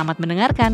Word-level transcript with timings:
Selamat 0.00 0.16
mendengarkan. 0.16 0.72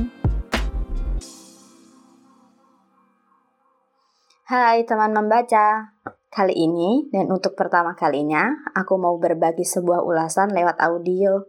Hai 4.46 4.86
teman 4.86 5.10
membaca. 5.10 5.98
Kali 6.30 6.54
ini 6.54 7.10
dan 7.10 7.34
untuk 7.34 7.58
pertama 7.58 7.98
kalinya, 7.98 8.54
aku 8.70 8.94
mau 8.94 9.18
berbagi 9.18 9.66
sebuah 9.66 10.06
ulasan 10.06 10.54
lewat 10.54 10.78
audio. 10.78 11.42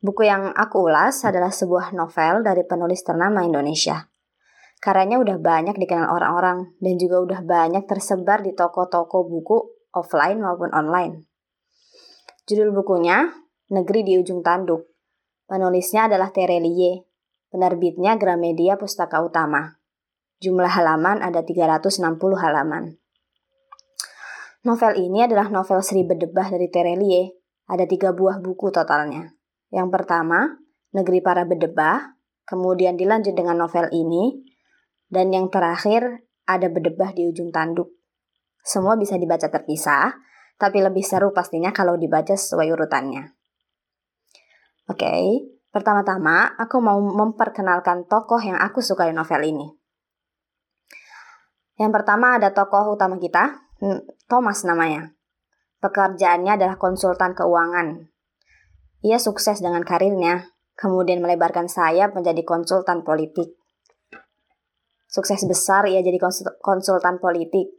Buku 0.00 0.24
yang 0.24 0.48
aku 0.56 0.88
ulas 0.88 1.20
adalah 1.28 1.52
sebuah 1.52 1.92
novel 1.92 2.40
dari 2.40 2.64
penulis 2.64 3.04
ternama 3.04 3.44
Indonesia. 3.44 4.08
Karyanya 4.80 5.20
udah 5.20 5.36
banyak 5.36 5.76
dikenal 5.76 6.08
orang-orang 6.08 6.72
dan 6.80 6.96
juga 6.96 7.20
udah 7.20 7.40
banyak 7.44 7.84
tersebar 7.84 8.40
di 8.40 8.56
toko-toko 8.56 9.28
buku 9.28 9.60
offline 9.92 10.40
maupun 10.40 10.72
online. 10.72 11.28
Judul 12.48 12.72
bukunya 12.72 13.28
Negeri 13.68 14.08
di 14.08 14.16
Ujung 14.16 14.40
Tanduk. 14.40 14.88
Penulisnya 15.44 16.08
adalah 16.08 16.32
Terelie, 16.32 17.09
Penerbitnya 17.50 18.14
Gramedia 18.14 18.78
Pustaka 18.78 19.18
Utama. 19.26 19.82
Jumlah 20.38 20.70
halaman 20.70 21.18
ada 21.18 21.42
360 21.42 21.98
halaman. 22.38 22.94
Novel 24.62 24.92
ini 25.02 25.26
adalah 25.26 25.50
novel 25.50 25.82
Sri 25.82 26.06
Bedebah 26.06 26.46
dari 26.46 26.70
Terelie. 26.70 27.34
Ada 27.66 27.90
tiga 27.90 28.14
buah 28.14 28.38
buku 28.38 28.70
totalnya. 28.70 29.34
Yang 29.74 29.88
pertama, 29.90 30.62
Negeri 30.94 31.18
Para 31.26 31.42
Bedebah, 31.42 32.14
kemudian 32.46 32.94
dilanjut 32.94 33.34
dengan 33.34 33.58
novel 33.58 33.90
ini, 33.90 34.46
dan 35.10 35.34
yang 35.34 35.50
terakhir 35.50 36.22
ada 36.46 36.70
Bedebah 36.70 37.14
di 37.18 37.26
Ujung 37.26 37.50
Tanduk. 37.50 37.90
Semua 38.62 38.94
bisa 38.94 39.18
dibaca 39.18 39.50
terpisah, 39.50 40.14
tapi 40.54 40.78
lebih 40.86 41.02
seru 41.02 41.34
pastinya 41.34 41.74
kalau 41.74 41.98
dibaca 41.98 42.38
sesuai 42.38 42.68
urutannya. 42.78 43.34
Oke, 44.86 45.02
okay, 45.02 45.22
Pertama-tama, 45.70 46.58
aku 46.58 46.82
mau 46.82 46.98
memperkenalkan 46.98 48.10
tokoh 48.10 48.42
yang 48.42 48.58
aku 48.58 48.82
suka 48.82 49.06
di 49.06 49.14
novel 49.14 49.42
ini. 49.46 49.66
Yang 51.78 51.90
pertama 51.94 52.36
ada 52.36 52.50
tokoh 52.50 52.98
utama 52.98 53.16
kita, 53.22 53.70
Thomas 54.26 54.66
namanya. 54.66 55.14
Pekerjaannya 55.80 56.60
adalah 56.60 56.76
konsultan 56.76 57.32
keuangan. 57.32 58.12
Ia 59.00 59.16
sukses 59.16 59.64
dengan 59.64 59.80
karirnya, 59.80 60.52
kemudian 60.76 61.24
melebarkan 61.24 61.72
sayap 61.72 62.12
menjadi 62.12 62.44
konsultan 62.44 63.00
politik. 63.00 63.56
Sukses 65.08 65.40
besar 65.48 65.88
ia 65.88 66.04
jadi 66.04 66.20
konsultan 66.60 67.16
politik. 67.16 67.72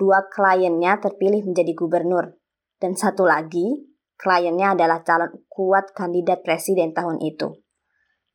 Dua 0.00 0.24
kliennya 0.32 0.96
terpilih 1.02 1.44
menjadi 1.44 1.76
gubernur. 1.76 2.38
Dan 2.80 2.96
satu 2.96 3.28
lagi, 3.28 3.91
kliennya 4.16 4.78
adalah 4.78 5.02
calon 5.02 5.44
kuat 5.48 5.92
kandidat 5.96 6.46
presiden 6.46 6.94
tahun 6.96 7.20
itu. 7.20 7.58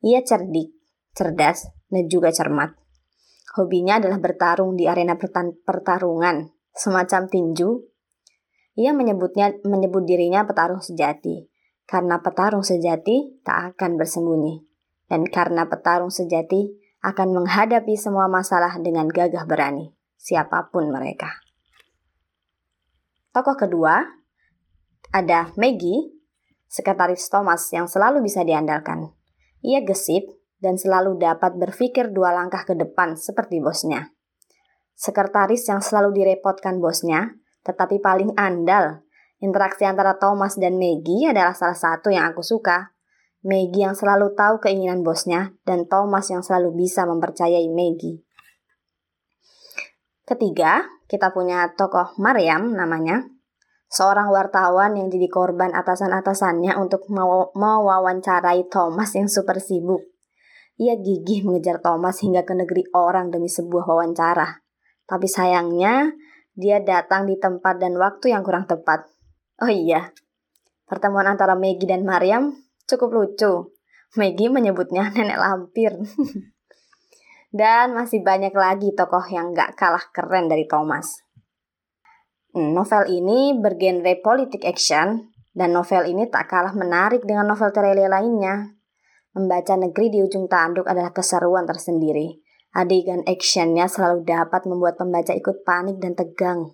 Ia 0.05 0.21
cerdik, 0.21 0.73
cerdas, 1.17 1.69
dan 1.89 2.05
juga 2.11 2.29
cermat. 2.29 2.75
Hobinya 3.57 3.97
adalah 3.97 4.21
bertarung 4.21 4.77
di 4.77 4.85
arena 4.85 5.17
pertarungan, 5.65 6.53
semacam 6.77 7.21
tinju. 7.25 7.69
Ia 8.77 8.93
menyebutnya 8.93 9.57
menyebut 9.65 10.05
dirinya 10.05 10.45
petarung 10.45 10.83
sejati, 10.83 11.49
karena 11.89 12.21
petarung 12.21 12.61
sejati 12.61 13.41
tak 13.41 13.73
akan 13.73 13.97
bersembunyi, 13.97 14.61
dan 15.09 15.25
karena 15.25 15.65
petarung 15.65 16.13
sejati 16.13 16.77
akan 17.01 17.41
menghadapi 17.41 17.97
semua 17.97 18.29
masalah 18.29 18.77
dengan 18.77 19.09
gagah 19.09 19.49
berani, 19.49 19.89
siapa 20.21 20.69
pun 20.69 20.93
mereka. 20.93 21.41
Tokoh 23.33 23.57
kedua 23.57 24.05
ada 25.17 25.49
Maggie, 25.57 26.13
sekretaris 26.69 27.25
Thomas 27.25 27.65
yang 27.73 27.89
selalu 27.89 28.21
bisa 28.21 28.45
diandalkan. 28.45 29.09
Ia 29.65 29.81
gesit 29.81 30.29
dan 30.61 30.77
selalu 30.77 31.17
dapat 31.17 31.57
berpikir 31.57 32.13
dua 32.13 32.37
langkah 32.37 32.61
ke 32.61 32.77
depan 32.77 33.17
seperti 33.17 33.57
bosnya. 33.57 34.13
Sekretaris 34.93 35.65
yang 35.65 35.81
selalu 35.81 36.21
direpotkan 36.21 36.77
bosnya, 36.77 37.33
tetapi 37.65 37.97
paling 37.97 38.37
andal. 38.37 39.01
Interaksi 39.41 39.85
antara 39.85 40.17
Thomas 40.21 40.57
dan 40.57 40.77
Maggie 40.77 41.29
adalah 41.29 41.53
salah 41.53 41.77
satu 41.77 42.13
yang 42.13 42.29
aku 42.29 42.45
suka. 42.45 42.93
Maggie 43.45 43.85
yang 43.85 43.93
selalu 43.93 44.33
tahu 44.33 44.61
keinginan 44.61 45.01
bosnya, 45.05 45.53
dan 45.65 45.85
Thomas 45.85 46.29
yang 46.29 46.41
selalu 46.41 46.85
bisa 46.85 47.05
mempercayai 47.05 47.69
Maggie. 47.69 48.21
Ketiga, 50.25 50.85
kita 51.05 51.29
punya 51.33 51.69
tokoh 51.77 52.17
Mariam 52.17 52.73
namanya 52.73 53.36
seorang 53.87 54.27
wartawan 54.31 54.95
yang 54.99 55.07
jadi 55.07 55.27
korban 55.31 55.71
atasan-atasannya 55.75 56.75
untuk 56.75 57.07
mewawancarai 57.55 58.67
Thomas 58.67 59.15
yang 59.15 59.31
super 59.31 59.59
sibuk. 59.63 60.03
Ia 60.77 60.93
gigih 61.01 61.41
mengejar 61.47 61.81
Thomas 61.81 62.21
hingga 62.21 62.45
ke 62.45 62.53
negeri 62.53 62.85
orang 62.93 63.33
demi 63.33 63.49
sebuah 63.49 63.89
wawancara. 63.89 64.61
Tapi 65.09 65.25
sayangnya, 65.25 66.13
dia 66.53 66.83
datang 66.83 67.25
di 67.25 67.39
tempat 67.39 67.81
dan 67.81 67.97
waktu 67.97 68.35
yang 68.35 68.45
kurang 68.45 68.69
tepat. 68.69 69.09
Oh 69.57 69.71
iya, 69.71 70.13
pertemuan 70.85 71.25
antara 71.25 71.57
Maggie 71.57 71.89
dan 71.89 72.05
Mariam 72.05 72.53
cukup 72.85 73.09
lucu. 73.09 73.73
Maggie 74.13 74.53
menyebutnya 74.53 75.09
nenek 75.09 75.39
lampir. 75.41 75.97
dan 77.57 77.95
masih 77.95 78.21
banyak 78.21 78.51
lagi 78.53 78.91
tokoh 78.93 79.23
yang 79.31 79.55
gak 79.55 79.79
kalah 79.79 80.03
keren 80.11 80.51
dari 80.51 80.67
Thomas. 80.67 81.26
Novel 82.57 83.05
ini 83.13 83.53
bergenre 83.53 84.17
politik 84.17 84.65
action, 84.65 85.29
dan 85.53 85.77
novel 85.77 86.09
ini 86.09 86.25
tak 86.25 86.49
kalah 86.49 86.73
menarik 86.73 87.21
dengan 87.21 87.53
novel 87.53 87.69
Terelia 87.69 88.09
lainnya. 88.09 88.73
Membaca 89.37 89.77
negeri 89.77 90.09
di 90.09 90.25
ujung 90.25 90.49
tanduk 90.49 90.89
adalah 90.89 91.13
keseruan 91.13 91.69
tersendiri. 91.69 92.41
Adegan 92.73 93.21
actionnya 93.29 93.85
selalu 93.85 94.25
dapat 94.25 94.65
membuat 94.65 94.97
pembaca 94.97 95.37
ikut 95.37 95.61
panik 95.61 96.01
dan 96.01 96.17
tegang. 96.17 96.73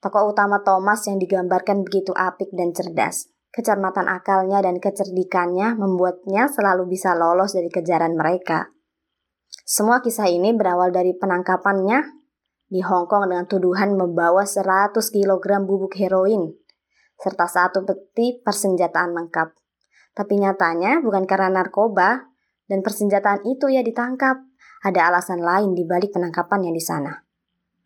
Tokoh 0.00 0.32
utama 0.32 0.64
Thomas 0.64 1.04
yang 1.04 1.20
digambarkan 1.20 1.84
begitu 1.84 2.16
apik 2.16 2.48
dan 2.56 2.72
cerdas. 2.72 3.28
Kecermatan 3.52 4.08
akalnya 4.08 4.64
dan 4.64 4.80
kecerdikannya 4.80 5.76
membuatnya 5.76 6.48
selalu 6.48 6.88
bisa 6.88 7.12
lolos 7.12 7.52
dari 7.52 7.68
kejaran 7.68 8.16
mereka. 8.16 8.72
Semua 9.68 10.00
kisah 10.00 10.32
ini 10.32 10.56
berawal 10.56 10.88
dari 10.88 11.12
penangkapannya 11.12 12.21
di 12.72 12.80
Hong 12.80 13.04
Kong 13.04 13.28
dengan 13.28 13.44
tuduhan 13.44 13.92
membawa 14.00 14.48
100 14.48 14.96
kg 14.96 15.44
bubuk 15.60 15.92
heroin 16.00 16.56
serta 17.20 17.44
satu 17.44 17.84
peti 17.84 18.40
persenjataan 18.40 19.12
lengkap. 19.12 19.52
Tapi 20.16 20.40
nyatanya 20.40 21.04
bukan 21.04 21.28
karena 21.28 21.60
narkoba 21.60 22.32
dan 22.66 22.80
persenjataan 22.80 23.44
itu 23.44 23.68
ia 23.68 23.84
ditangkap. 23.84 24.40
Ada 24.82 25.12
alasan 25.12 25.44
lain 25.44 25.76
di 25.76 25.84
balik 25.86 26.16
penangkapannya 26.16 26.72
di 26.74 26.82
sana. 26.82 27.12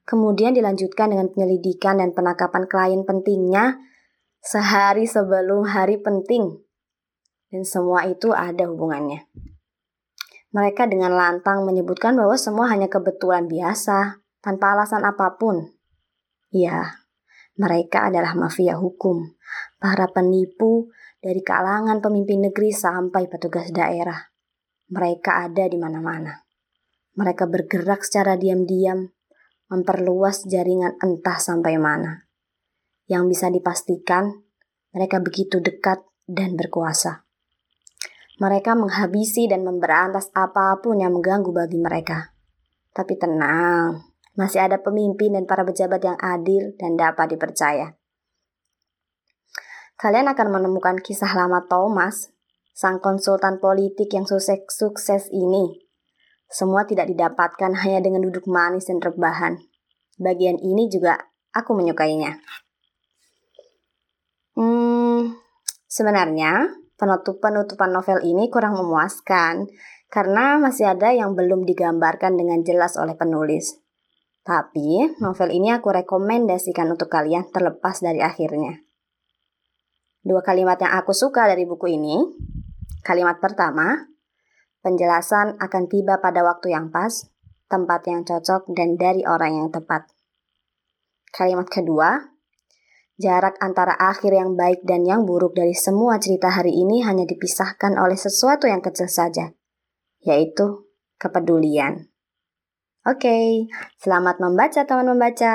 Kemudian 0.07 0.55
dilanjutkan 0.55 1.13
dengan 1.13 1.29
penyelidikan 1.35 1.99
dan 1.99 2.15
penangkapan 2.15 2.65
klien 2.71 3.03
pentingnya 3.03 3.77
sehari 4.41 5.05
sebelum 5.05 5.67
hari 5.67 6.01
penting. 6.01 6.63
Dan 7.51 7.67
semua 7.67 8.07
itu 8.07 8.33
ada 8.33 8.71
hubungannya. 8.71 9.29
Mereka 10.57 10.89
dengan 10.89 11.13
lantang 11.13 11.69
menyebutkan 11.69 12.17
bahwa 12.17 12.39
semua 12.41 12.71
hanya 12.73 12.89
kebetulan 12.89 13.45
biasa, 13.45 14.25
tanpa 14.41 14.77
alasan 14.77 15.05
apa 15.05 15.37
pun. 15.37 15.77
Ya, 16.51 17.07
mereka 17.57 18.13
adalah 18.13 18.37
mafia 18.37 18.77
hukum, 18.77 19.37
para 19.81 20.13
penipu 20.13 20.93
dari 21.25 21.41
kalangan 21.41 22.05
pemimpin 22.05 22.47
negeri 22.49 22.71
sampai 22.71 23.33
petugas 23.33 23.73
daerah. 23.73 24.29
Mereka 24.93 25.51
ada 25.51 25.65
di 25.67 25.81
mana-mana. 25.81 26.47
Mereka 27.17 27.49
bergerak 27.49 28.05
secara 28.05 28.37
diam-diam, 28.37 29.09
memperluas 29.73 30.47
jaringan 30.47 31.01
entah 31.01 31.41
sampai 31.41 31.81
mana. 31.81 32.29
Yang 33.09 33.25
bisa 33.35 33.47
dipastikan, 33.49 34.31
mereka 34.93 35.19
begitu 35.25 35.59
dekat 35.59 36.05
dan 36.29 36.55
berkuasa. 36.55 37.27
Mereka 38.37 38.77
menghabisi 38.77 39.49
dan 39.49 39.65
memberantas 39.65 40.29
apa 40.37 40.77
pun 40.85 41.01
yang 41.01 41.17
mengganggu 41.17 41.57
bagi 41.57 41.81
mereka. 41.81 42.37
Tapi 42.93 43.17
tenang, 43.17 44.16
masih 44.37 44.69
ada 44.69 44.85
pemimpin 44.85 45.33
dan 45.33 45.49
para 45.49 45.65
pejabat 45.65 46.05
yang 46.05 46.19
adil 46.21 46.77
dan 46.77 46.95
dapat 46.95 47.33
dipercaya. 47.33 47.97
Kalian 49.97 50.29
akan 50.29 50.49
menemukan 50.53 51.01
kisah 51.01 51.33
lama 51.33 51.65
Thomas, 51.73 52.37
sang 52.77 53.01
konsultan 53.01 53.57
politik 53.57 54.13
yang 54.13 54.29
sukses, 54.29 54.61
sukses 54.69 55.33
ini, 55.33 55.83
Semua 56.47 56.87
tidak 56.87 57.11
didapatkan 57.11 57.75
hanya 57.83 57.99
dengan 57.99 58.23
duduk 58.23 58.47
manis 58.47 58.87
dan 58.87 59.03
rebahan. 59.03 59.59
Bagian 60.15 60.63
ini 60.63 60.87
juga 60.87 61.19
aku 61.51 61.75
menyukainya. 61.75 62.39
Hmm, 64.55 65.35
sebenarnya 65.91 66.71
penutup-penutupan 66.95 67.91
novel 67.91 68.23
ini 68.23 68.47
kurang 68.47 68.79
memuaskan 68.79 69.67
karena 70.07 70.57
masih 70.63 70.87
ada 70.95 71.11
yang 71.11 71.35
belum 71.35 71.67
digambarkan 71.67 72.39
dengan 72.39 72.63
jelas 72.63 72.95
oleh 72.95 73.19
penulis. 73.19 73.86
Tapi 74.47 75.19
novel 75.19 75.51
ini 75.51 75.75
aku 75.75 75.91
rekomendasikan 75.91 76.87
untuk 76.95 77.11
kalian 77.11 77.51
terlepas 77.51 77.99
dari 77.99 78.23
akhirnya. 78.23 78.79
Dua 80.23 80.39
kalimat 80.39 80.79
yang 80.79 80.95
aku 80.95 81.11
suka 81.11 81.51
dari 81.51 81.67
buku 81.67 81.91
ini. 81.99 82.23
Kalimat 83.03 83.43
pertama, 83.43 84.07
penjelasan 84.87 85.59
akan 85.59 85.91
tiba 85.91 86.23
pada 86.23 86.47
waktu 86.47 86.71
yang 86.71 86.95
pas, 86.95 87.27
tempat 87.67 88.07
yang 88.07 88.23
cocok, 88.23 88.71
dan 88.71 88.95
dari 88.95 89.27
orang 89.27 89.67
yang 89.67 89.69
tepat. 89.75 90.07
Kalimat 91.35 91.67
kedua, 91.67 92.31
jarak 93.19 93.59
antara 93.59 93.99
akhir 93.99 94.31
yang 94.31 94.55
baik 94.55 94.87
dan 94.87 95.03
yang 95.03 95.27
buruk 95.27 95.59
dari 95.59 95.75
semua 95.75 96.23
cerita 96.23 96.55
hari 96.55 96.71
ini 96.71 97.03
hanya 97.03 97.27
dipisahkan 97.27 97.99
oleh 97.99 98.15
sesuatu 98.15 98.71
yang 98.71 98.79
kecil 98.79 99.11
saja, 99.11 99.51
yaitu 100.23 100.87
kepedulian. 101.19 102.15
Oke, 103.07 103.71
selamat 104.03 104.37
membaca 104.43 104.81
teman 104.83 105.07
membaca. 105.15 105.55